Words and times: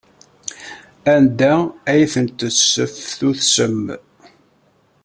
Anda 1.13 1.53
ay 1.91 2.01
tent-tesseftutsem? 2.13 3.81